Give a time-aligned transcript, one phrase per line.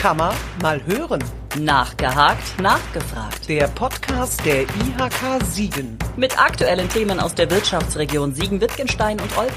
[0.00, 1.22] Kammer mal hören.
[1.58, 3.46] Nachgehakt, nachgefragt.
[3.50, 5.98] Der Podcast der IHK Siegen.
[6.16, 9.52] Mit aktuellen Themen aus der Wirtschaftsregion Siegen-Wittgenstein und Olpe.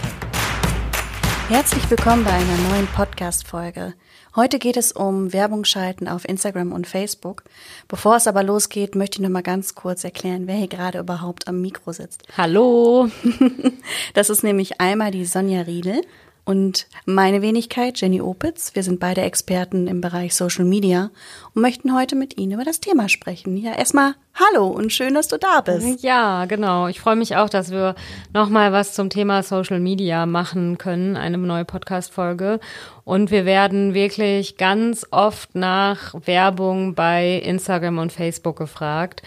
[1.48, 3.94] Herzlich willkommen bei einer neuen Podcast-Folge.
[4.36, 7.46] Heute geht es um Werbung schalten auf Instagram und Facebook.
[7.88, 11.48] Bevor es aber losgeht, möchte ich noch mal ganz kurz erklären, wer hier gerade überhaupt
[11.48, 12.24] am Mikro sitzt.
[12.36, 13.08] Hallo.
[14.14, 16.02] Das ist nämlich einmal die Sonja Riedel
[16.46, 18.76] und meine Wenigkeit, Jenny Opitz.
[18.76, 21.10] Wir sind beide Experten im Bereich Social Media
[21.54, 23.56] und möchten heute mit Ihnen über das Thema sprechen.
[23.56, 26.04] Ja, erstmal hallo und schön, dass du da bist.
[26.04, 26.88] Ja, genau.
[26.88, 27.96] Ich freue mich auch, dass wir
[28.34, 32.60] nochmal was zum Thema Social Media machen können, eine neue Podcast-Folge.
[33.06, 39.22] Und wir werden wirklich ganz oft nach Werbung bei Instagram und Facebook gefragt.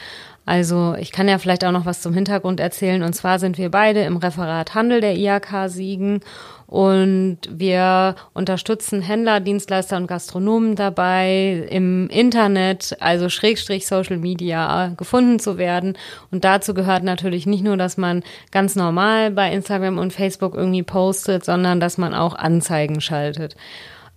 [0.46, 3.02] Also ich kann ja vielleicht auch noch was zum Hintergrund erzählen.
[3.02, 6.20] Und zwar sind wir beide im Referat Handel der IHK Siegen
[6.68, 15.38] und wir unterstützen Händler, Dienstleister und Gastronomen dabei, im Internet, also Schrägstrich Social Media, gefunden
[15.40, 15.96] zu werden.
[16.30, 20.84] Und dazu gehört natürlich nicht nur, dass man ganz normal bei Instagram und Facebook irgendwie
[20.84, 23.56] postet, sondern dass man auch Anzeigen schaltet.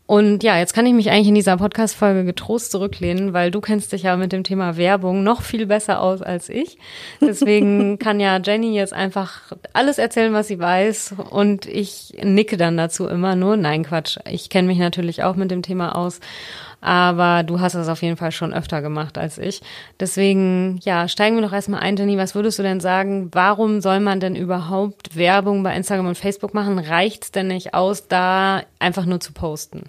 [0.09, 3.91] Und ja, jetzt kann ich mich eigentlich in dieser Podcast-Folge getrost zurücklehnen, weil du kennst
[3.93, 6.79] dich ja mit dem Thema Werbung noch viel besser aus als ich.
[7.21, 12.75] Deswegen kann ja Jenny jetzt einfach alles erzählen, was sie weiß und ich nicke dann
[12.75, 13.55] dazu immer nur.
[13.55, 14.17] Nein, Quatsch.
[14.27, 16.21] Ich kenne mich natürlich auch mit dem Thema aus
[16.81, 19.61] aber du hast das auf jeden Fall schon öfter gemacht als ich.
[19.99, 22.17] Deswegen, ja, steigen wir doch erstmal ein, Jenny.
[22.17, 23.29] Was würdest du denn sagen?
[23.33, 26.79] Warum soll man denn überhaupt Werbung bei Instagram und Facebook machen?
[26.79, 29.83] Reicht's denn nicht aus, da einfach nur zu posten?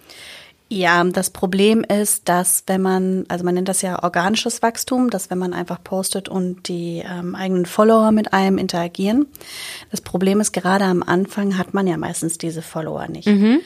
[0.72, 5.28] Ja, das Problem ist, dass wenn man, also man nennt das ja organisches Wachstum, dass
[5.28, 9.26] wenn man einfach postet und die ähm, eigenen Follower mit einem interagieren.
[9.90, 13.26] Das Problem ist, gerade am Anfang hat man ja meistens diese Follower nicht.
[13.26, 13.60] Mhm.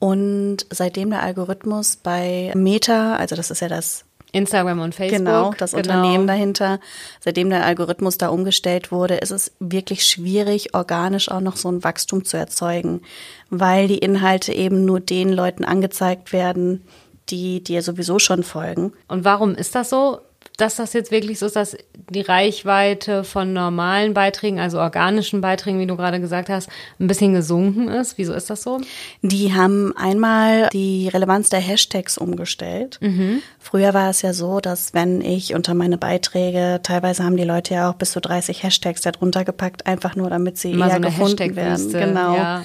[0.00, 5.18] Und seitdem der Algorithmus bei Meta, also das ist ja das Instagram und Facebook.
[5.18, 5.82] Genau, das genau.
[5.82, 6.80] Unternehmen dahinter.
[7.20, 11.84] Seitdem der Algorithmus da umgestellt wurde, ist es wirklich schwierig, organisch auch noch so ein
[11.84, 13.02] Wachstum zu erzeugen,
[13.50, 16.82] weil die Inhalte eben nur den Leuten angezeigt werden,
[17.28, 18.92] die dir sowieso schon folgen.
[19.06, 20.20] Und warum ist das so?
[20.60, 21.76] Dass das jetzt wirklich so ist, dass
[22.10, 26.68] die Reichweite von normalen Beiträgen, also organischen Beiträgen, wie du gerade gesagt hast,
[26.98, 28.18] ein bisschen gesunken ist?
[28.18, 28.80] Wieso ist das so?
[29.22, 32.98] Die haben einmal die Relevanz der Hashtags umgestellt.
[33.00, 33.42] Mhm.
[33.58, 37.74] Früher war es ja so, dass wenn ich unter meine Beiträge, teilweise haben die Leute
[37.74, 41.00] ja auch bis zu 30 Hashtags darunter gepackt, einfach nur damit sie Mal eher so
[41.00, 41.92] gefunden werden.
[41.92, 42.36] Genau.
[42.36, 42.64] Ja.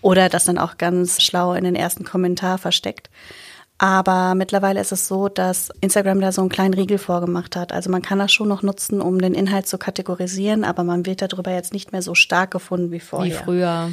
[0.00, 3.08] Oder das dann auch ganz schlau in den ersten Kommentar versteckt.
[3.78, 7.72] Aber mittlerweile ist es so, dass Instagram da so einen kleinen Riegel vorgemacht hat.
[7.72, 11.22] Also man kann das schon noch nutzen, um den Inhalt zu kategorisieren, aber man wird
[11.22, 13.40] darüber jetzt nicht mehr so stark gefunden wie vorher.
[13.40, 13.90] Wie früher.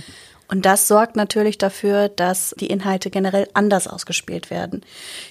[0.51, 4.81] Und das sorgt natürlich dafür, dass die Inhalte generell anders ausgespielt werden.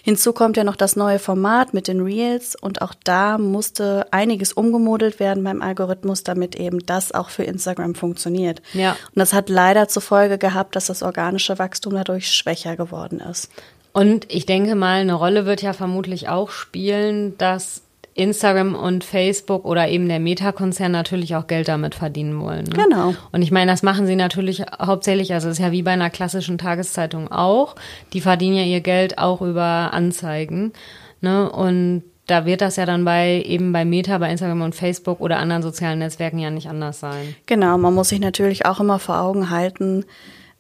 [0.02, 4.54] Hinzu kommt ja noch das neue Format mit den Reels und auch da musste einiges
[4.54, 8.62] umgemodelt werden beim Algorithmus, damit eben das auch für Instagram funktioniert.
[8.72, 8.92] Ja.
[8.92, 13.50] Und das hat leider zur Folge gehabt, dass das organische Wachstum dadurch schwächer geworden ist.
[13.92, 17.82] Und ich denke mal, eine Rolle wird ja vermutlich auch spielen, dass
[18.14, 22.64] Instagram und Facebook oder eben der Meta-Konzern natürlich auch Geld damit verdienen wollen.
[22.64, 22.84] Ne?
[22.84, 23.14] Genau.
[23.32, 26.10] Und ich meine, das machen sie natürlich hauptsächlich, also es ist ja wie bei einer
[26.10, 27.76] klassischen Tageszeitung auch.
[28.12, 30.72] Die verdienen ja ihr Geld auch über Anzeigen.
[31.20, 31.50] Ne?
[31.50, 35.38] Und da wird das ja dann bei eben bei Meta, bei Instagram und Facebook oder
[35.38, 37.34] anderen sozialen Netzwerken ja nicht anders sein.
[37.46, 40.04] Genau, man muss sich natürlich auch immer vor Augen halten,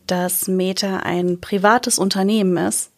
[0.06, 2.89] dass Meta ein privates Unternehmen ist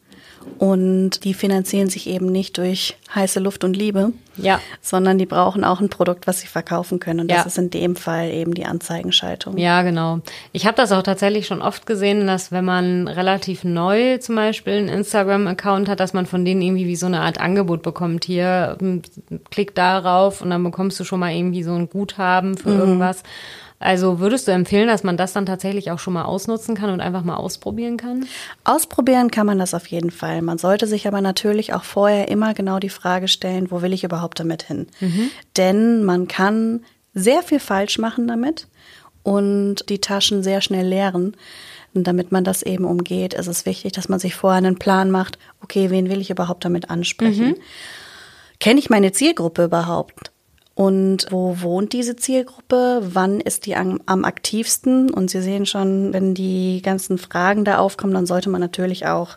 [0.59, 4.61] und die finanzieren sich eben nicht durch heiße Luft und Liebe, ja.
[4.81, 7.21] sondern die brauchen auch ein Produkt, was sie verkaufen können.
[7.21, 7.47] Und das ja.
[7.47, 9.59] ist in dem Fall eben die Anzeigenschaltung.
[9.59, 10.21] Ja, genau.
[10.53, 14.75] Ich habe das auch tatsächlich schon oft gesehen, dass wenn man relativ neu zum Beispiel
[14.75, 18.25] einen Instagram-Account hat, dass man von denen irgendwie wie so eine Art Angebot bekommt.
[18.25, 18.79] Hier,
[19.51, 22.81] klick darauf und dann bekommst du schon mal irgendwie so ein Guthaben für mhm.
[22.81, 23.23] irgendwas.
[23.83, 27.01] Also würdest du empfehlen, dass man das dann tatsächlich auch schon mal ausnutzen kann und
[27.01, 28.27] einfach mal ausprobieren kann?
[28.65, 30.43] Ausprobieren kann man das auf jeden Fall.
[30.43, 34.05] Man sollte sich aber natürlich auch vorher immer genau die Frage stellen, wo will ich
[34.05, 34.87] überhaupt damit hin?
[35.01, 35.31] Mhm.
[35.57, 36.85] Denn man kann
[37.15, 38.69] sehr viel falsch machen damit
[39.23, 41.37] und die Taschen sehr schnell leeren.
[41.95, 45.11] Und damit man das eben umgeht, ist es wichtig, dass man sich vorher einen Plan
[45.11, 47.49] macht, okay, wen will ich überhaupt damit ansprechen?
[47.49, 47.57] Mhm.
[48.61, 50.32] Kenne ich meine Zielgruppe überhaupt?
[50.75, 53.01] Und wo wohnt diese Zielgruppe?
[53.03, 55.11] Wann ist die am, am, aktivsten?
[55.11, 59.37] Und Sie sehen schon, wenn die ganzen Fragen da aufkommen, dann sollte man natürlich auch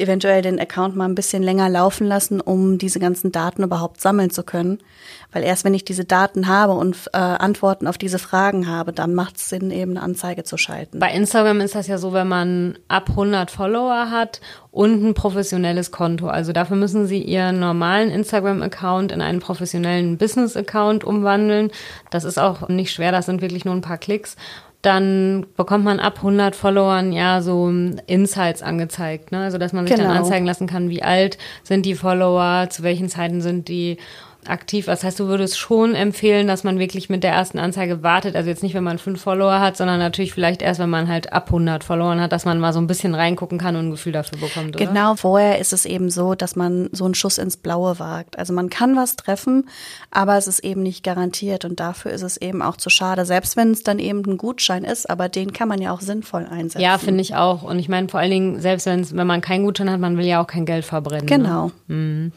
[0.00, 4.30] eventuell den Account mal ein bisschen länger laufen lassen, um diese ganzen Daten überhaupt sammeln
[4.30, 4.78] zu können.
[5.32, 9.14] Weil erst wenn ich diese Daten habe und äh, Antworten auf diese Fragen habe, dann
[9.14, 10.98] macht es Sinn, eben eine Anzeige zu schalten.
[10.98, 14.40] Bei Instagram ist das ja so, wenn man ab 100 Follower hat
[14.72, 16.28] und ein professionelles Konto.
[16.28, 21.70] Also dafür müssen Sie Ihren normalen Instagram-Account in einen professionellen Business-Account umwandeln.
[22.10, 24.36] Das ist auch nicht schwer, das sind wirklich nur ein paar Klicks
[24.82, 27.68] dann bekommt man ab 100 Followern ja so
[28.06, 29.40] Insights angezeigt, ne?
[29.40, 30.08] Also dass man sich genau.
[30.08, 33.98] dann anzeigen lassen kann, wie alt sind die Follower, zu welchen Zeiten sind die
[34.46, 34.86] aktiv.
[34.86, 38.36] Das heißt, du würdest schon empfehlen, dass man wirklich mit der ersten Anzeige wartet.
[38.36, 41.32] Also jetzt nicht, wenn man fünf Follower hat, sondern natürlich vielleicht erst, wenn man halt
[41.32, 44.12] ab 100 Follower hat, dass man mal so ein bisschen reingucken kann und ein Gefühl
[44.12, 44.76] dafür bekommt.
[44.76, 44.86] Oder?
[44.86, 48.38] Genau, vorher ist es eben so, dass man so einen Schuss ins Blaue wagt.
[48.38, 49.68] Also man kann was treffen,
[50.10, 53.24] aber es ist eben nicht garantiert und dafür ist es eben auch zu schade.
[53.24, 56.46] Selbst wenn es dann eben ein Gutschein ist, aber den kann man ja auch sinnvoll
[56.46, 56.82] einsetzen.
[56.82, 57.62] Ja, finde ich auch.
[57.62, 60.42] Und ich meine vor allen Dingen, selbst wenn man keinen Gutschein hat, man will ja
[60.42, 61.26] auch kein Geld verbrennen.
[61.26, 61.36] Ne?
[61.36, 61.70] Genau.
[61.86, 61.94] Ne?
[61.94, 62.32] Mhm.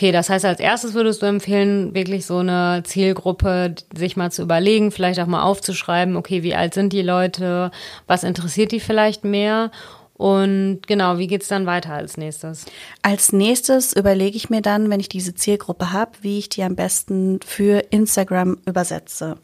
[0.00, 4.40] Okay, das heißt, als erstes würdest du empfehlen, wirklich so eine Zielgruppe sich mal zu
[4.40, 7.70] überlegen, vielleicht auch mal aufzuschreiben, okay, wie alt sind die Leute,
[8.06, 9.70] was interessiert die vielleicht mehr
[10.14, 12.64] und genau, wie geht's dann weiter als nächstes?
[13.02, 16.76] Als nächstes überlege ich mir dann, wenn ich diese Zielgruppe habe, wie ich die am
[16.76, 19.36] besten für Instagram übersetze.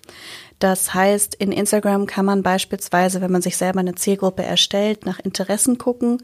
[0.59, 5.19] Das heißt, in Instagram kann man beispielsweise, wenn man sich selber eine Zielgruppe erstellt, nach
[5.19, 6.23] Interessen gucken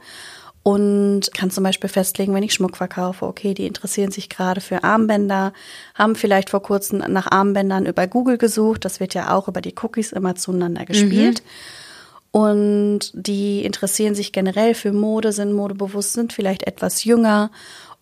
[0.62, 4.84] und kann zum Beispiel festlegen, wenn ich Schmuck verkaufe, okay, die interessieren sich gerade für
[4.84, 5.52] Armbänder,
[5.94, 9.74] haben vielleicht vor kurzem nach Armbändern über Google gesucht, das wird ja auch über die
[9.82, 11.42] Cookies immer zueinander gespielt.
[11.42, 12.40] Mhm.
[12.40, 17.50] Und die interessieren sich generell für Mode, sind modebewusst, sind vielleicht etwas jünger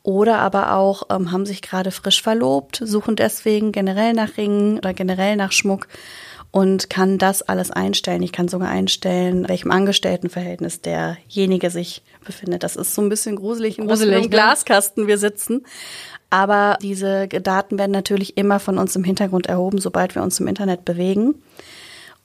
[0.03, 4.95] oder aber auch ähm, haben sich gerade frisch verlobt, suchen deswegen generell nach Ringen oder
[4.95, 5.89] generell nach Schmuck
[6.53, 8.23] und kann das alles einstellen.
[8.23, 12.63] Ich kann sogar einstellen, welchem Angestelltenverhältnis derjenige sich befindet.
[12.63, 14.29] Das ist so ein bisschen gruselig, in gruselig, was für ne?
[14.29, 15.65] Glaskasten wir sitzen.
[16.29, 20.47] Aber diese Daten werden natürlich immer von uns im Hintergrund erhoben, sobald wir uns im
[20.47, 21.35] Internet bewegen.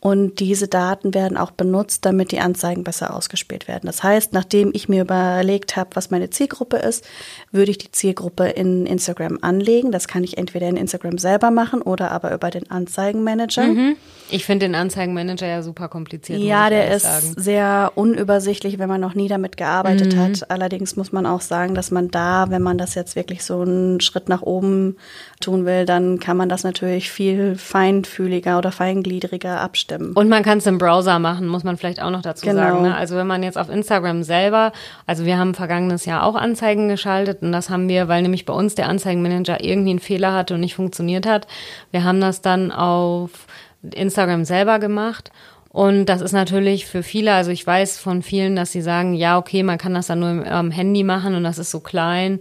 [0.05, 3.87] Und diese Daten werden auch benutzt, damit die Anzeigen besser ausgespielt werden.
[3.87, 7.03] Das heißt, nachdem ich mir überlegt habe, was meine Zielgruppe ist,
[7.51, 9.91] würde ich die Zielgruppe in Instagram anlegen.
[9.91, 13.63] Das kann ich entweder in Instagram selber machen oder aber über den Anzeigenmanager.
[13.63, 13.95] Mhm.
[14.29, 16.39] Ich finde den Anzeigenmanager ja super kompliziert.
[16.39, 17.33] Ja, der ist sagen.
[17.37, 20.19] sehr unübersichtlich, wenn man noch nie damit gearbeitet mhm.
[20.19, 20.51] hat.
[20.51, 24.01] Allerdings muss man auch sagen, dass man da, wenn man das jetzt wirklich so einen
[24.01, 24.97] Schritt nach oben
[25.39, 29.61] tun will, dann kann man das natürlich viel feinfühliger oder feingliedriger
[29.95, 30.13] abstimmen.
[30.15, 32.61] Und man kann es im Browser machen, muss man vielleicht auch noch dazu genau.
[32.61, 32.81] sagen.
[32.83, 32.95] Ne?
[32.95, 34.71] Also wenn man jetzt auf Instagram selber,
[35.05, 38.53] also wir haben vergangenes Jahr auch Anzeigen geschaltet und das haben wir, weil nämlich bei
[38.53, 41.47] uns der Anzeigenmanager irgendwie einen Fehler hatte und nicht funktioniert hat.
[41.91, 43.47] Wir haben das dann auf
[43.93, 45.31] Instagram selber gemacht
[45.69, 49.37] und das ist natürlich für viele, also ich weiß von vielen, dass sie sagen, ja,
[49.37, 52.39] okay, man kann das dann nur am Handy machen und das ist so klein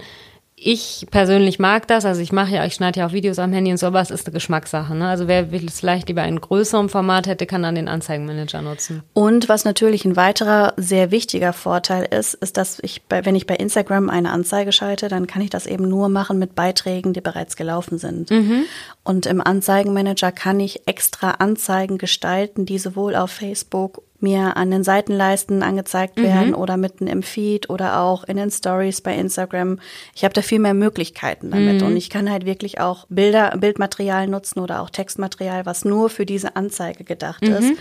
[0.67, 3.71] ich persönlich mag das, also ich mache ja, ich schneide ja auch Videos am Handy
[3.71, 4.95] und so, aber es ist eine Geschmackssache.
[4.95, 5.07] Ne?
[5.07, 9.03] Also wer vielleicht lieber in größerem Format hätte, kann dann den Anzeigenmanager nutzen.
[9.13, 13.47] Und was natürlich ein weiterer sehr wichtiger Vorteil ist, ist, dass ich, bei, wenn ich
[13.47, 17.21] bei Instagram eine Anzeige schalte, dann kann ich das eben nur machen mit Beiträgen, die
[17.21, 18.31] bereits gelaufen sind.
[18.31, 18.65] Mhm.
[19.03, 24.83] Und im Anzeigenmanager kann ich extra Anzeigen gestalten, die sowohl auf Facebook mir an den
[24.83, 26.55] Seitenleisten angezeigt werden mhm.
[26.57, 29.79] oder mitten im Feed oder auch in den Stories bei Instagram.
[30.17, 31.87] Ich habe da viel mehr Möglichkeiten damit mhm.
[31.87, 36.27] und ich kann halt wirklich auch Bilder, Bildmaterial nutzen oder auch Textmaterial, was nur für
[36.27, 37.53] diese Anzeige gedacht mhm.
[37.53, 37.73] ist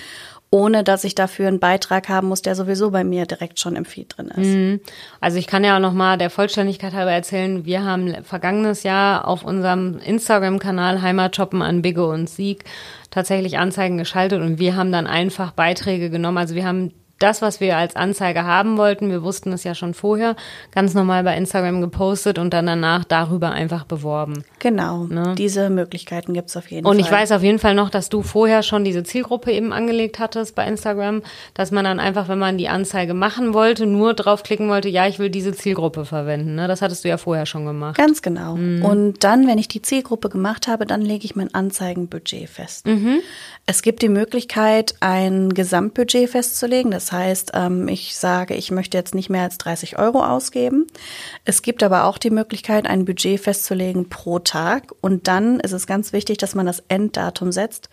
[0.53, 3.85] ohne dass ich dafür einen Beitrag haben muss, der sowieso bei mir direkt schon im
[3.85, 4.37] Feed drin ist.
[4.37, 4.81] Mhm.
[5.19, 9.27] Also ich kann ja auch noch mal der Vollständigkeit halber erzählen, wir haben vergangenes Jahr
[9.27, 12.65] auf unserem Instagram-Kanal Heimatshoppen an Bigge und Sieg
[13.09, 16.37] tatsächlich Anzeigen geschaltet und wir haben dann einfach Beiträge genommen.
[16.37, 19.95] Also wir haben das, was wir als Anzeige haben wollten, wir wussten es ja schon
[19.95, 20.35] vorher,
[20.69, 24.43] ganz normal bei Instagram gepostet und dann danach darüber einfach beworben.
[24.63, 25.35] Genau, ne?
[25.37, 26.97] diese Möglichkeiten gibt es auf jeden und Fall.
[26.97, 30.19] Und ich weiß auf jeden Fall noch, dass du vorher schon diese Zielgruppe eben angelegt
[30.19, 31.21] hattest bei Instagram,
[31.53, 35.19] dass man dann einfach, wenn man die Anzeige machen wollte, nur draufklicken wollte, ja, ich
[35.19, 36.55] will diese Zielgruppe verwenden.
[36.55, 36.69] Ne?
[36.69, 37.97] Das hattest du ja vorher schon gemacht.
[37.97, 38.55] Ganz genau.
[38.55, 38.85] Mhm.
[38.85, 42.87] Und dann, wenn ich die Zielgruppe gemacht habe, dann lege ich mein Anzeigenbudget fest.
[42.87, 43.19] Mhm.
[43.65, 46.91] Es gibt die Möglichkeit, ein Gesamtbudget festzulegen.
[46.91, 50.87] Das heißt, ähm, ich sage, ich möchte jetzt nicht mehr als 30 Euro ausgeben.
[51.43, 54.52] Es gibt aber auch die Möglichkeit, ein Budget festzulegen pro Tag.
[55.01, 57.89] Und dann ist es ganz wichtig, dass man das Enddatum setzt.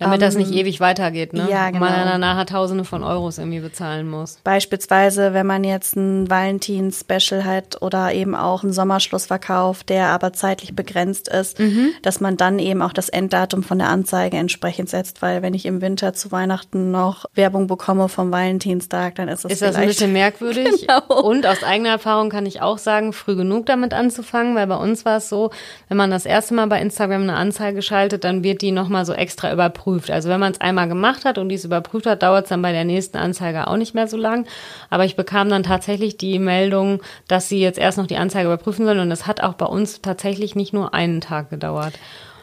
[0.00, 1.46] Damit das nicht ewig weitergeht, ne?
[1.50, 2.04] ja, Und man genau.
[2.06, 4.38] dann nachher Tausende von Euros irgendwie bezahlen muss.
[4.42, 10.74] Beispielsweise, wenn man jetzt ein Valentins-Special hat oder eben auch einen Sommerschlussverkauf, der aber zeitlich
[10.74, 11.90] begrenzt ist, Mhm.
[12.02, 15.66] dass man dann eben auch das Enddatum von der Anzeige entsprechend setzt, weil wenn ich
[15.66, 19.86] im Winter zu Weihnachten noch Werbung bekomme vom Valentinstag, dann ist das Ist das ein
[19.86, 20.68] bisschen merkwürdig?
[20.90, 21.20] Genau.
[21.22, 25.04] Und aus eigener Erfahrung kann ich auch sagen, früh genug damit anzufangen, weil bei uns
[25.04, 25.50] war es so,
[25.88, 29.12] wenn man das erste Mal bei Instagram eine Anzeige schaltet, dann wird die nochmal so
[29.12, 29.89] extra überprüft.
[30.10, 32.72] Also wenn man es einmal gemacht hat und dies überprüft hat, dauert es dann bei
[32.72, 34.46] der nächsten Anzeige auch nicht mehr so lang.
[34.90, 38.84] Aber ich bekam dann tatsächlich die Meldung, dass sie jetzt erst noch die Anzeige überprüfen
[38.84, 41.94] sollen und es hat auch bei uns tatsächlich nicht nur einen Tag gedauert.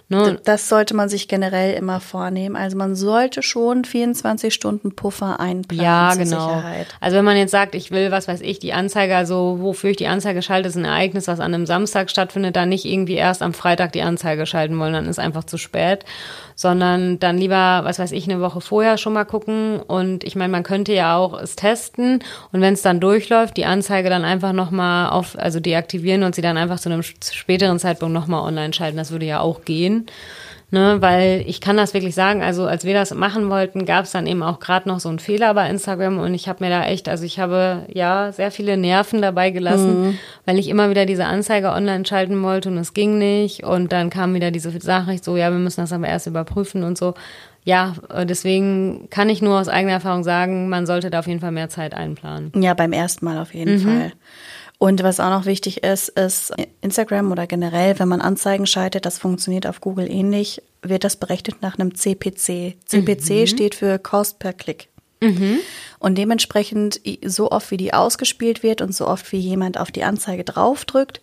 [0.10, 0.40] Ne?
[0.46, 2.56] Das sollte man sich generell immer vornehmen.
[2.56, 6.48] Also man sollte schon 24 Stunden Puffer einplanen Ja, zur genau.
[6.48, 6.88] Sicherheit.
[7.02, 9.98] Also wenn man jetzt sagt, ich will, was weiß ich, die Anzeige, also wofür ich
[9.98, 13.42] die Anzeige schalte, ist ein Ereignis, was an einem Samstag stattfindet, dann nicht irgendwie erst
[13.42, 16.06] am Freitag die Anzeige schalten wollen, dann ist einfach zu spät,
[16.56, 20.52] sondern dann lieber, was weiß ich, eine Woche vorher schon mal gucken und ich meine,
[20.52, 22.24] man könnte ja auch es testen
[22.54, 26.42] und wenn es dann durchläuft, die Anzeige dann einfach nochmal auf, also deaktivieren und sie
[26.42, 29.97] dann einfach zu einem späteren Zeitpunkt nochmal online schalten, das würde ja auch gehen.
[30.70, 34.12] Ne, weil ich kann das wirklich sagen, also als wir das machen wollten, gab es
[34.12, 36.84] dann eben auch gerade noch so einen Fehler bei Instagram und ich habe mir da
[36.84, 41.24] echt, also ich habe ja sehr viele Nerven dabei gelassen, weil ich immer wieder diese
[41.24, 45.38] Anzeige online schalten wollte und es ging nicht und dann kam wieder diese Nachricht so,
[45.38, 47.14] ja, wir müssen das aber erst überprüfen und so.
[47.64, 51.40] Ja, äh, deswegen kann ich nur aus eigener Erfahrung sagen, man sollte da auf jeden
[51.40, 52.52] Fall mehr Zeit einplanen.
[52.56, 54.12] Ja, beim ersten Mal auf jeden Fall.
[54.80, 59.18] Und was auch noch wichtig ist, ist Instagram oder generell, wenn man Anzeigen schaltet, das
[59.18, 62.78] funktioniert auf Google ähnlich, wird das berechnet nach einem CPC.
[62.86, 64.90] CPC steht für Cost per Klick.
[65.98, 70.04] Und dementsprechend, so oft wie die ausgespielt wird und so oft wie jemand auf die
[70.04, 71.22] Anzeige draufdrückt,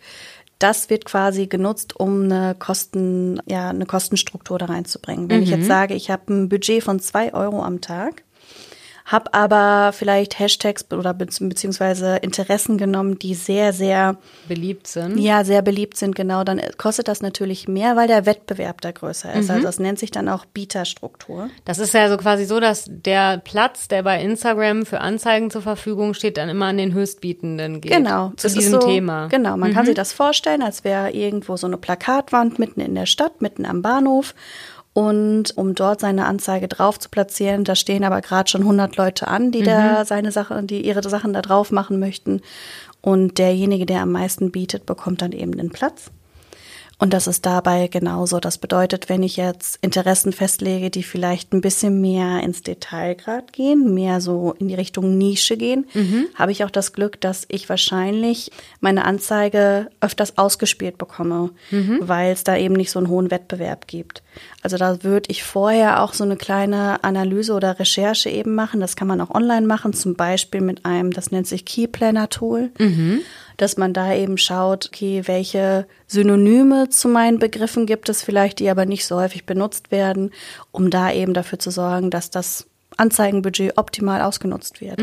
[0.59, 5.29] das wird quasi genutzt, um eine Kosten, ja, eine Kostenstruktur da reinzubringen.
[5.29, 8.24] Wenn ich jetzt sage, ich habe ein Budget von zwei Euro am Tag,
[9.05, 15.19] habe aber vielleicht Hashtags oder be beziehungsweise Interessen genommen, die sehr, sehr, Beliebt sind.
[15.19, 19.33] ja, sehr beliebt sind, genau, dann kostet das natürlich mehr, weil der Wettbewerb da größer
[19.33, 19.49] ist.
[19.49, 21.49] Also das nennt sich dann auch Bieterstruktur.
[21.65, 25.61] Das ist ja so quasi so, dass der Platz, der bei Instagram für Anzeigen zur
[25.61, 27.91] Verfügung steht, dann immer an den Höchstbietenden geht.
[27.91, 29.25] Genau, Zu diesem so, Thema.
[29.25, 29.29] Mhm.
[29.29, 33.05] Genau, man kann sich das vorstellen, als wäre irgendwo so eine Plakatwand mitten in der
[33.05, 34.33] Stadt, mitten am Bahnhof.
[34.97, 39.27] Und um dort seine Anzeige drauf zu platzieren, da stehen aber gerade schon 100 Leute
[39.27, 39.65] an, die Mhm.
[39.65, 42.41] da seine Sachen, die ihre Sachen da drauf machen möchten.
[43.01, 46.11] Und derjenige, der am meisten bietet, bekommt dann eben den Platz.
[46.97, 48.39] Und das ist dabei genauso.
[48.39, 53.51] Das bedeutet, wenn ich jetzt Interessen festlege, die vielleicht ein bisschen mehr ins Detail grad
[53.51, 55.85] gehen, mehr so in die Richtung Nische gehen,
[56.35, 58.49] habe ich auch das Glück, dass ich wahrscheinlich
[58.79, 61.51] meine Anzeige öfters ausgespielt bekomme,
[61.99, 64.23] weil es da eben nicht so einen hohen Wettbewerb gibt.
[64.61, 68.79] Also da würde ich vorher auch so eine kleine Analyse oder Recherche eben machen.
[68.79, 72.29] Das kann man auch online machen, zum Beispiel mit einem, das nennt sich Key Planner
[72.29, 72.71] Tool
[73.57, 78.69] dass man da eben schaut, okay, welche Synonyme zu meinen Begriffen gibt es vielleicht, die
[78.69, 80.31] aber nicht so häufig benutzt werden,
[80.71, 84.99] um da eben dafür zu sorgen, dass das Anzeigenbudget optimal ausgenutzt wird.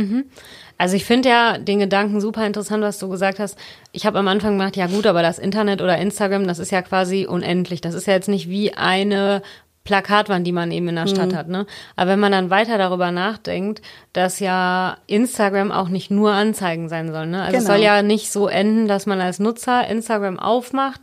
[0.79, 3.59] Also ich finde ja den Gedanken super interessant, was du gesagt hast.
[3.93, 6.83] Ich habe am Anfang gedacht, ja gut, aber das Internet oder Instagram, das ist ja
[6.83, 7.81] quasi unendlich.
[7.81, 9.43] Das ist ja jetzt nicht wie eine
[9.85, 11.67] Plakatwand, die man eben in der Stadt hat, ne?
[11.97, 17.11] Aber wenn man dann weiter darüber nachdenkt, dass ja Instagram auch nicht nur Anzeigen sein
[17.13, 17.43] soll, ne?
[17.43, 17.75] Also es Genau.
[17.77, 21.01] soll ja nicht so enden, dass man als Nutzer Instagram aufmacht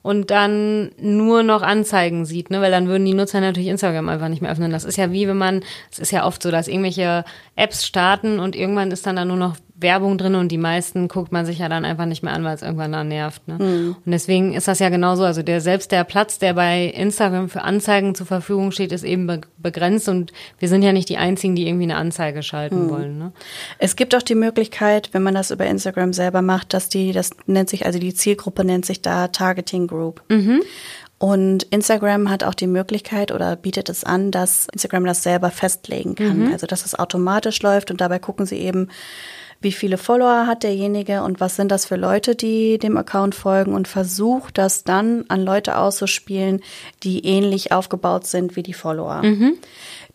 [0.00, 2.60] und dann nur noch Anzeigen sieht, ne?
[2.62, 4.72] Weil dann würden die Nutzer natürlich Instagram einfach nicht mehr öffnen.
[4.72, 7.24] Das ist ja wie wenn man, es ist ja oft so, dass irgendwelche
[7.54, 11.32] Apps starten und irgendwann ist dann da nur noch Werbung drin und die meisten guckt
[11.32, 13.46] man sich ja dann einfach nicht mehr an, weil es irgendwann da nervt.
[13.48, 13.94] Ne?
[14.04, 15.24] Und deswegen ist das ja genauso.
[15.24, 19.26] Also der selbst der Platz, der bei Instagram für Anzeigen zur Verfügung steht, ist eben
[19.26, 23.16] be begrenzt und wir sind ja nicht die einzigen, die irgendwie eine Anzeige schalten wollen.
[23.16, 23.32] Ne?
[23.78, 27.30] Es gibt auch die Möglichkeit, wenn man das über Instagram selber macht, dass die, das
[27.46, 30.20] nennt sich, also die Zielgruppe nennt sich da Targeting Group.
[31.22, 36.16] Und Instagram hat auch die Möglichkeit oder bietet es an, dass Instagram das selber festlegen
[36.16, 36.52] kann.
[36.52, 38.88] Also, dass es automatisch läuft und dabei gucken sie eben,
[39.62, 43.74] wie viele Follower hat derjenige und was sind das für Leute, die dem Account folgen
[43.74, 46.60] und versucht das dann an Leute auszuspielen,
[47.02, 49.22] die ähnlich aufgebaut sind wie die Follower.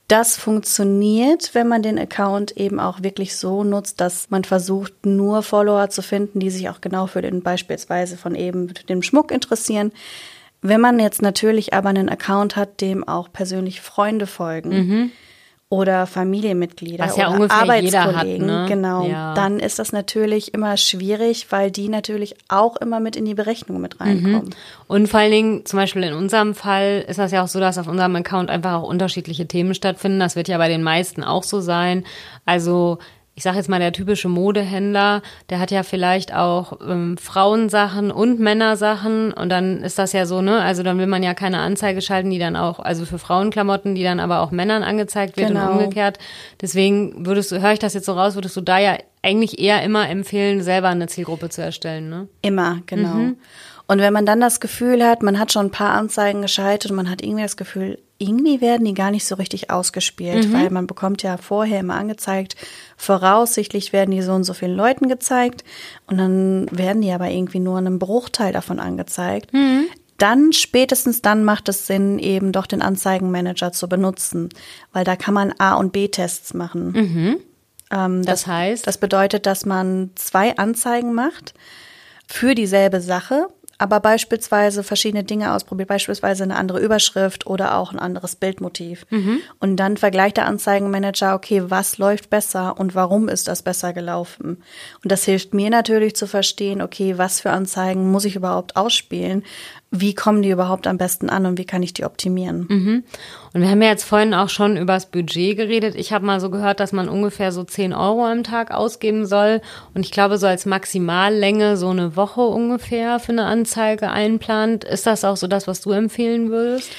[0.07, 5.43] Das funktioniert, wenn man den Account eben auch wirklich so nutzt, dass man versucht, nur
[5.43, 9.91] Follower zu finden, die sich auch genau für den beispielsweise von eben dem Schmuck interessieren.
[10.61, 15.11] Wenn man jetzt natürlich aber einen Account hat, dem auch persönlich Freunde folgen
[15.69, 18.65] oder Familienmitglieder Was ja oder ungefähr jeder hat, Arbeitskollegen, ne?
[18.69, 19.33] genau, Ja.
[19.33, 23.81] dann ist das natürlich immer schwierig, weil die natürlich auch immer mit in die Berechnung
[23.81, 24.55] mit reinkommen.
[24.87, 27.77] Und vor allen Dingen, zum Beispiel in unserem Fall ist das ja auch so, dass
[27.77, 30.19] auf unserem Account einfach auch unterschiedliche Themen stattfinden.
[30.21, 32.05] Das wird ja bei den meisten auch so sein.
[32.45, 32.99] Also
[33.37, 38.39] ich sage jetzt mal, der typische Modehändler, der hat ja vielleicht auch ähm, Frauensachen und
[38.39, 40.59] Männersachen und dann ist das ja so, ne?
[40.59, 44.01] Also dann will man ja keine Anzeige schalten, die dann auch, also für Frauenklamotten, die
[44.01, 45.67] dann aber auch Männern angezeigt wird Genau.
[45.69, 46.17] und umgekehrt.
[46.59, 49.83] Deswegen würdest du, höre ich das jetzt so raus, würdest du da ja eigentlich eher
[49.83, 52.27] immer empfehlen, selber eine Zielgruppe zu erstellen, ne?
[52.41, 53.09] Immer, genau.
[53.13, 53.37] Mhm.
[53.85, 56.97] Und wenn man dann das Gefühl hat, man hat schon ein paar Anzeigen geschaltet und
[56.97, 60.87] man hat irgendwie das Gefühl, irgendwie werden die gar nicht so richtig ausgespielt, weil man
[60.87, 62.55] bekommt ja vorher immer angezeigt,
[62.97, 65.63] voraussichtlich werden die so und so vielen Leuten gezeigt
[66.07, 69.51] und dann werden die aber irgendwie nur einem Bruchteil davon angezeigt.
[70.17, 74.49] Dann spätestens dann macht es Sinn, eben doch den Anzeigenmanager zu benutzen,
[74.91, 77.39] weil da kann man A- und B-Tests machen.
[77.91, 78.87] Ähm, Das heißt?
[78.87, 81.53] Das bedeutet, dass man zwei Anzeigen macht
[82.27, 83.47] für dieselbe Sache,
[83.77, 89.05] aber beispielsweise verschiedene Dinge ausprobiert, beispielsweise eine andere Überschrift oder auch ein anderes Bildmotiv.
[89.59, 94.63] Und dann vergleicht der Anzeigenmanager, okay, was läuft besser und warum ist das besser gelaufen?
[95.03, 99.43] Und das hilft mir natürlich zu verstehen, okay, was für Anzeigen muss ich überhaupt ausspielen?
[99.89, 102.67] Wie kommen die überhaupt am besten an und wie kann ich die optimieren?
[103.53, 105.95] Und wir haben ja jetzt vorhin auch schon übers Budget geredet.
[105.95, 109.61] Ich habe mal so gehört, dass man ungefähr so 10 Euro am Tag ausgeben soll.
[109.93, 114.83] Und ich glaube, so als Maximallänge so eine Woche ungefähr für eine Anzeige einplant.
[114.83, 116.91] Ist das auch so das, was du empfehlen würdest?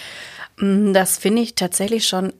[0.59, 2.33] Mm, Das finde ich tatsächlich schon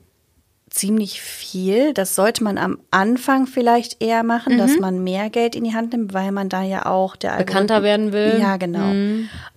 [0.69, 1.93] ziemlich viel.
[1.93, 5.93] Das sollte man am Anfang vielleicht eher machen, dass man mehr Geld in die Hand
[5.93, 8.37] nimmt, weil man da ja auch der Bekannter werden will.
[8.39, 8.93] Ja, genau.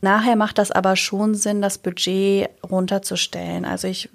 [0.00, 3.64] Nachher macht das aber schon Sinn, das Budget runterzustellen.
[3.64, 4.10] Also ich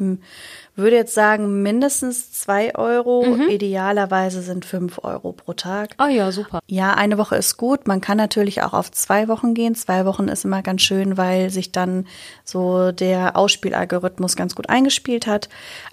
[0.78, 5.96] würde jetzt sagen, mindestens zwei Euro, idealerweise sind fünf Euro pro Tag.
[6.00, 6.60] Oh ja, super.
[6.68, 7.88] Ja, eine Woche ist gut.
[7.88, 9.76] Man kann natürlich auch auf zwei Wochen gehen.
[9.76, 12.06] Zwei Wochen ist immer ganz schön, weil sich dann
[12.44, 15.50] so der Ausspielalgorithmus ganz gut eingespielt hat.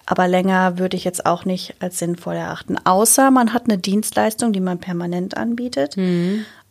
[0.06, 2.76] Aber länger würde ich jetzt auch nicht als sinnvoll erachten.
[2.84, 5.96] Außer man hat eine Dienstleistung, die man permanent anbietet.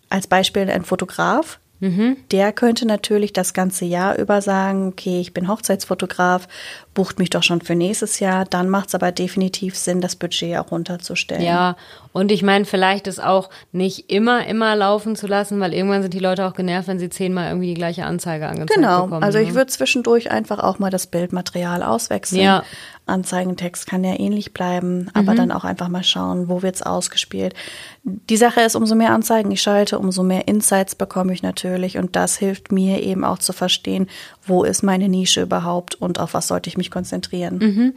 [0.10, 1.60] Als Beispiel ein Fotograf.
[2.32, 6.48] Der könnte natürlich das ganze Jahr über sagen, okay, ich bin Hochzeitsfotograf,
[6.94, 8.46] bucht mich doch schon für nächstes Jahr.
[8.46, 11.44] Dann macht es aber definitiv Sinn, das Budget auch runterzustellen.
[11.44, 11.76] Ja,
[12.12, 16.14] und ich meine, vielleicht ist auch nicht immer, immer laufen zu lassen, weil irgendwann sind
[16.14, 19.24] die Leute auch genervt, wenn sie zehnmal irgendwie die gleiche Anzeige angezeigt Genau, bekommen.
[19.24, 19.56] also ich ne?
[19.56, 22.42] würde zwischendurch einfach auch mal das Bildmaterial auswechseln.
[22.42, 22.64] Ja.
[23.06, 27.54] Anzeigentext kann ja ähnlich bleiben, aber dann auch einfach mal schauen, wo wird's ausgespielt.
[28.04, 32.16] Die Sache ist, umso mehr Anzeigen ich schalte, umso mehr Insights bekomme ich natürlich und
[32.16, 34.08] das hilft mir eben auch zu verstehen,
[34.46, 37.94] wo ist meine Nische überhaupt und auf was sollte ich mich konzentrieren.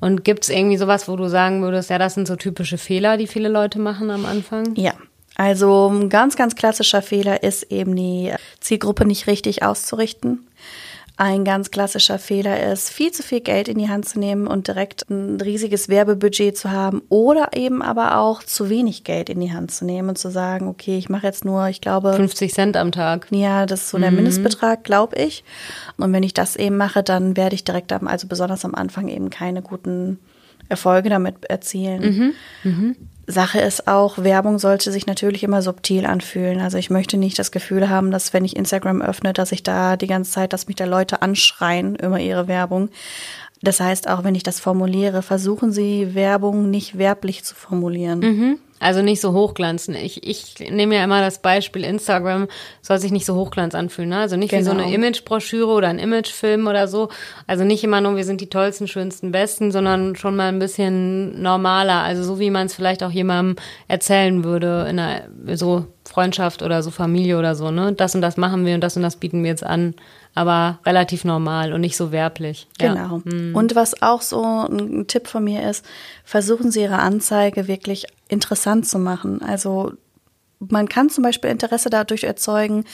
[0.00, 3.26] Und gibt's irgendwie sowas, wo du sagen würdest, ja, das sind so typische Fehler, die
[3.26, 4.74] viele Leute machen am Anfang?
[4.76, 4.92] Ja.
[5.36, 10.46] Also ein ganz, ganz klassischer Fehler ist eben die Zielgruppe nicht richtig auszurichten.
[11.18, 14.68] Ein ganz klassischer Fehler ist, viel zu viel Geld in die Hand zu nehmen und
[14.68, 19.50] direkt ein riesiges Werbebudget zu haben oder eben aber auch zu wenig Geld in die
[19.50, 22.76] Hand zu nehmen und zu sagen, okay, ich mache jetzt nur, ich glaube, 50 Cent
[22.76, 23.28] am Tag.
[23.30, 25.42] ja, das ist so der Mindestbetrag, glaube ich.
[25.96, 29.08] Und wenn ich das eben mache, dann werde ich direkt am, also besonders am Anfang
[29.08, 30.18] eben keine guten
[30.68, 32.34] Erfolge damit erzielen.
[33.26, 36.60] Sache ist auch, Werbung sollte sich natürlich immer subtil anfühlen.
[36.60, 39.96] Also ich möchte nicht das Gefühl haben, dass wenn ich Instagram öffne, dass ich da
[39.96, 42.88] die ganze Zeit, dass mich da Leute anschreien über ihre Werbung.
[43.62, 48.58] Das heißt, auch wenn ich das formuliere, versuchen Sie Werbung nicht werblich zu formulieren.
[48.78, 49.94] Also nicht so hochglanzen.
[49.94, 52.46] Ich, ich nehme ja immer das Beispiel, Instagram
[52.82, 54.10] soll sich nicht so hochglanz anfühlen.
[54.10, 54.18] Ne?
[54.18, 54.82] Also nicht wie so Genau.
[54.84, 57.08] eine Imagebroschüre oder ein Imagefilm oder so.
[57.46, 61.40] Also nicht immer nur, wir sind die tollsten, schönsten, besten, sondern schon mal ein bisschen
[61.40, 62.02] normaler.
[62.02, 63.56] Also so, wie man es vielleicht auch jemandem
[63.88, 65.22] erzählen würde in einer
[65.56, 67.70] so Freundschaft oder so Familie oder so.
[67.70, 67.94] Ne?
[67.94, 69.94] Das und das machen wir und das und das bieten wir jetzt an.
[70.36, 72.68] Aber relativ normal und nicht so werblich.
[72.78, 72.92] Ja.
[72.92, 73.22] Genau.
[73.58, 75.84] Und was auch so ein Tipp von mir ist,
[76.24, 79.40] versuchen Sie Ihre Anzeige wirklich interessant zu machen.
[79.42, 79.94] Also
[80.58, 82.84] man kann zum Beispiel Interesse dadurch erzeugen,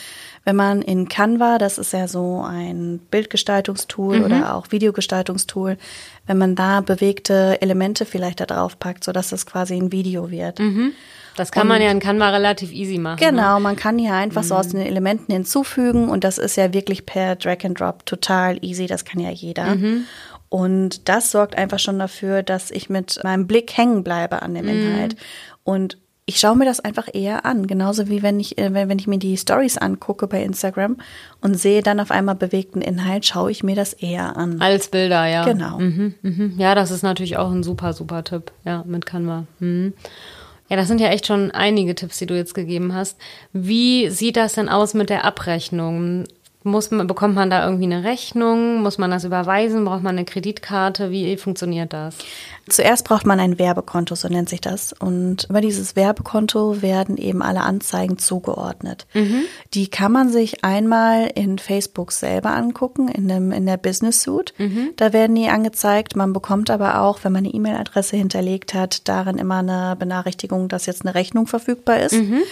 [0.44, 5.78] wenn man in Canva, das ist ja so ein Bildgestaltungstool oder auch Videogestaltungstool,
[6.26, 10.61] wenn man da bewegte Elemente vielleicht da drauf packt, sodass das quasi ein Video wird.
[11.37, 13.21] Das kann man ja in Canva relativ easy machen.
[13.21, 13.31] Ne?
[13.31, 17.07] Genau, man kann hier einfach so aus den Elementen hinzufügen und das ist ja wirklich
[17.07, 19.77] per Drag and Drop total easy, das kann ja jeder.
[20.49, 24.68] Und das sorgt einfach schon dafür, dass ich mit meinem Blick hängen bleibe an dem
[24.68, 25.16] Inhalt.
[25.64, 27.66] Und ich schaue mir das einfach eher an.
[27.66, 30.99] Genauso wie wenn ich, äh, wenn, wenn ich mir die Stories angucke bei Instagram
[31.40, 34.61] und sehe dann auf einmal bewegten Inhalt, schaue ich mir das eher an.
[34.61, 35.45] Als Bilder, ja.
[35.45, 35.79] Genau.
[35.79, 36.55] Mhm, mhm.
[36.59, 38.53] Ja, das ist natürlich auch ein super, super Tipp.
[38.64, 39.47] Ja, mit Canva.
[39.59, 39.95] Mhm.
[40.72, 43.18] Ja, das sind ja echt schon einige Tipps, die du jetzt gegeben hast.
[43.52, 46.24] Wie sieht das denn aus mit der Abrechnung?
[46.64, 48.83] Muss man, bekommt man da irgendwie eine Rechnung?
[48.83, 49.85] Muss man das überweisen?
[49.85, 51.11] Braucht man eine Kreditkarte?
[51.11, 52.16] Wie funktioniert das?
[52.68, 54.92] Zuerst braucht man ein Werbekonto, so nennt sich das.
[54.92, 59.07] Und über dieses Werbekonto werden eben alle Anzeigen zugeordnet.
[59.14, 59.42] Mhm.
[59.75, 64.55] Die kann man sich einmal in Facebook selber angucken, in, dem, in der Business Suite.
[64.59, 64.90] Mhm.
[64.96, 66.14] Da werden die angezeigt.
[66.14, 70.87] Man bekommt aber auch, wenn man eine E-Mail-Adresse hinterlegt hat, darin immer eine Benachrichtigung, dass
[70.87, 72.14] jetzt eine Rechnung verfügbar ist.
[72.14, 72.42] Mhm.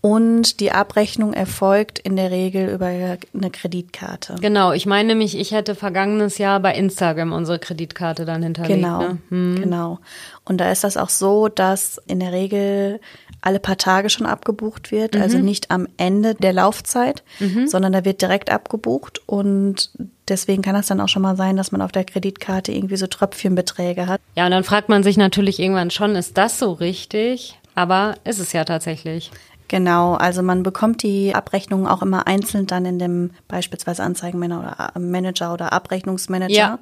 [0.00, 4.36] Und die Abrechnung erfolgt in der Regel über eine Kreditkarte.
[4.40, 8.80] Genau, ich meine nämlich, ich hätte vergangenes Jahr bei Instagram unsere Kreditkarte dann hinterlegt.
[8.80, 9.18] Genau, ne?
[9.28, 9.60] hm.
[9.60, 9.98] genau.
[10.44, 13.00] Und da ist das auch so, dass in der Regel
[13.40, 15.24] alle paar Tage schon abgebucht wird, also mhm.
[15.24, 17.66] also nicht am Ende der Laufzeit, mhm.
[17.66, 19.90] sondern da wird direkt abgebucht und
[20.28, 23.06] deswegen kann es dann auch schon mal sein, dass man auf der Kreditkarte irgendwie so
[23.06, 24.20] Tröpfchenbeträge hat.
[24.36, 27.58] Ja, und dann fragt man sich natürlich irgendwann schon, ist das so richtig?
[27.74, 29.30] Aber ist es ja tatsächlich.
[29.68, 35.00] Genau, also man bekommt die Abrechnungen auch immer einzeln dann in dem beispielsweise Anzeigenmanager oder
[35.00, 36.54] Manager oder Abrechnungsmanager.
[36.54, 36.78] Ja.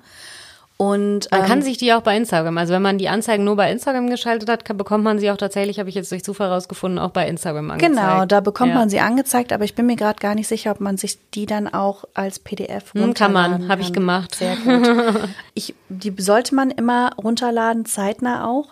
[0.79, 3.57] Und man ähm, kann sich die auch bei Instagram, also wenn man die Anzeigen nur
[3.57, 6.49] bei Instagram geschaltet hat, kann, bekommt man sie auch tatsächlich, habe ich jetzt durch Zufall
[6.49, 7.97] rausgefunden, auch bei Instagram angezeigt.
[7.97, 8.79] Genau, da bekommt ja.
[8.79, 11.47] man sie angezeigt, aber ich bin mir gerade gar nicht sicher, ob man sich die
[11.47, 13.33] dann auch als PDF runterladen hm, kann.
[13.33, 14.35] man, habe ich gemacht.
[14.35, 15.29] Sehr gut.
[15.55, 18.69] ich, die sollte man immer runterladen, zeitnah auch.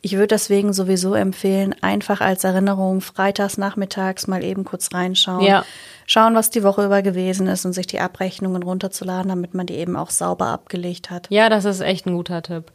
[0.00, 5.44] Ich würde deswegen sowieso empfehlen, einfach als Erinnerung freitags nachmittags mal eben kurz reinschauen.
[5.44, 5.64] Ja.
[6.06, 9.74] Schauen, was die Woche über gewesen ist und sich die Abrechnungen runterzuladen, damit man die
[9.74, 11.26] eben auch sauber abgelegt hat.
[11.30, 12.70] Ja, das ist echt ein guter Tipp.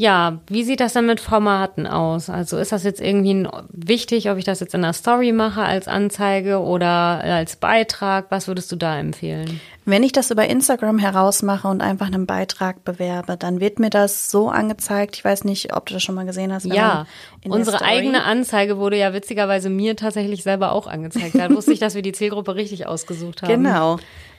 [0.00, 2.30] Ja, wie sieht das dann mit Formaten aus?
[2.30, 5.88] Also ist das jetzt irgendwie wichtig, ob ich das jetzt in der Story mache als
[5.88, 8.26] Anzeige oder als Beitrag?
[8.30, 9.60] Was würdest du da empfehlen?
[9.86, 14.30] Wenn ich das über Instagram herausmache und einfach einen Beitrag bewerbe, dann wird mir das
[14.30, 15.16] so angezeigt.
[15.16, 16.66] Ich weiß nicht, ob du das schon mal gesehen hast.
[16.66, 17.06] Ja,
[17.48, 21.34] unsere eigene Anzeige wurde ja witzigerweise mir tatsächlich selber auch angezeigt.
[21.34, 23.48] Da wusste ich, dass wir die Zielgruppe richtig ausgesucht haben.
[23.48, 23.98] Genau.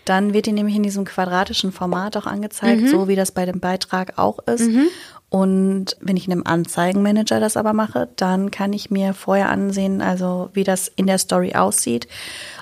[0.10, 2.88] Dann wird die nämlich in diesem quadratischen Format auch angezeigt, mhm.
[2.88, 4.67] so wie das bei dem Beitrag auch ist.
[4.67, 4.88] Mhm.
[5.30, 10.02] Und wenn ich in einem Anzeigenmanager das aber mache, dann kann ich mir vorher ansehen,
[10.02, 12.08] also wie das in der Story aussieht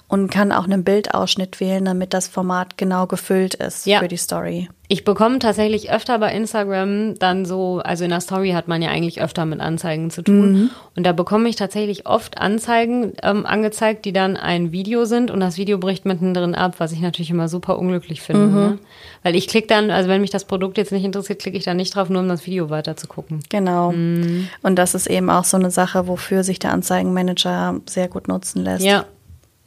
[0.08, 4.00] und kann auch einen Bildausschnitt wählen, damit das Format genau gefüllt ist ja.
[4.00, 4.70] für die Story.
[4.89, 8.89] Ich bekomme tatsächlich öfter bei Instagram dann so, also in der Story hat man ja
[8.89, 10.52] eigentlich öfter mit Anzeigen zu tun.
[10.52, 10.70] Mhm.
[10.96, 15.41] Und da bekomme ich tatsächlich oft Anzeigen ähm, angezeigt, die dann ein Video sind und
[15.41, 18.46] das Video bricht mittendrin ab, was ich natürlich immer super unglücklich finde.
[18.46, 18.54] Mhm.
[18.54, 18.80] Ne?
[19.24, 21.74] Weil ich klicke dann, also wenn mich das Produkt jetzt nicht interessiert, klicke ich da
[21.74, 23.41] nicht drauf, nur um das Video weiter zu gucken.
[23.50, 23.91] Genau.
[23.91, 24.48] Mhm.
[24.63, 28.63] Und das ist eben auch so eine Sache, wofür sich der Anzeigenmanager sehr gut nutzen
[28.63, 28.86] lässt.
[28.86, 29.04] Ja.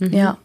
[0.00, 0.12] Mhm.
[0.12, 0.38] Ja.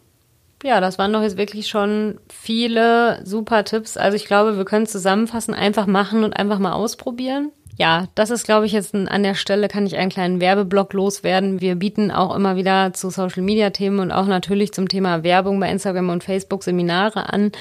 [0.64, 3.98] Ja, das waren doch jetzt wirklich schon viele super Tipps.
[3.98, 7.52] Also ich glaube, wir können zusammenfassen, einfach machen und einfach mal ausprobieren.
[7.78, 11.60] Ja, das ist, glaube ich, jetzt an der Stelle kann ich einen kleinen Werbeblock loswerden.
[11.60, 16.10] Wir bieten auch immer wieder zu Social-Media-Themen und auch natürlich zum Thema Werbung bei Instagram
[16.10, 17.52] und Facebook Seminare an.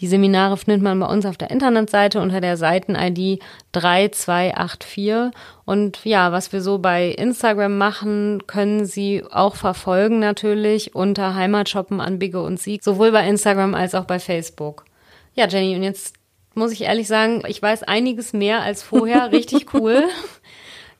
[0.00, 5.32] Die Seminare findet man bei uns auf der Internetseite unter der Seiten-ID 3284.
[5.64, 12.02] Und ja, was wir so bei Instagram machen, können Sie auch verfolgen natürlich unter Heimatshoppen
[12.02, 14.84] an Bigge und Sieg, sowohl bei Instagram als auch bei Facebook.
[15.34, 16.14] Ja, Jenny, und jetzt
[16.54, 19.32] muss ich ehrlich sagen, ich weiß einiges mehr als vorher.
[19.32, 20.04] Richtig cool.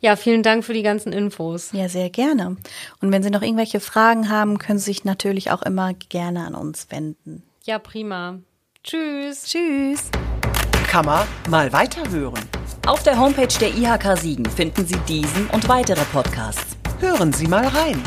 [0.05, 1.71] Ja, vielen Dank für die ganzen Infos.
[1.73, 2.57] Ja, sehr gerne.
[3.01, 6.57] Und wenn Sie noch irgendwelche Fragen haben, können Sie sich natürlich auch immer gerne an
[6.57, 7.45] uns wenden.
[7.63, 8.41] Ja, prima.
[8.83, 9.45] Tschüss.
[9.45, 10.11] Tschüss.
[10.89, 12.43] Kann man mal weiterhören.
[12.85, 16.77] Auf der Homepage der IHK Siegen finden Sie diesen und weitere Podcasts.
[16.99, 18.03] Hören Sie mal rein.